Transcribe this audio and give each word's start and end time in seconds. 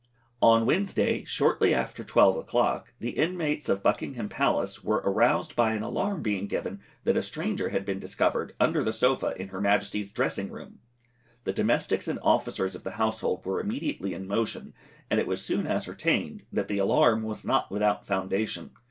On 0.41 0.65
Wednesday, 0.65 1.23
shortly 1.25 1.75
after 1.75 2.03
12 2.03 2.35
o'clock, 2.37 2.91
the 2.97 3.11
inmates 3.11 3.69
of 3.69 3.83
Buckingham 3.83 4.29
Palace 4.29 4.83
were 4.83 5.03
aroused 5.05 5.55
by 5.55 5.73
an 5.73 5.83
alarm 5.83 6.23
being 6.23 6.47
given 6.47 6.79
that 7.03 7.15
a 7.17 7.21
stranger 7.21 7.69
had 7.69 7.85
been 7.85 7.99
discovered 7.99 8.55
under 8.59 8.83
the 8.83 8.93
sofa 8.93 9.39
in 9.39 9.49
her 9.49 9.61
Majesty's 9.61 10.11
dressing 10.11 10.49
room. 10.49 10.79
The 11.43 11.53
domestics 11.53 12.07
and 12.07 12.17
officers 12.23 12.73
of 12.73 12.83
the 12.83 12.93
household 12.97 13.45
were 13.45 13.59
immediately 13.59 14.15
in 14.15 14.27
motion, 14.27 14.73
and 15.11 15.19
it 15.19 15.27
was 15.27 15.45
soon 15.45 15.67
ascertained 15.67 16.45
that 16.51 16.67
the 16.67 16.79
alarm 16.79 17.21
was 17.21 17.45
not 17.45 17.69
without 17.69 18.07
foundation. 18.07 18.71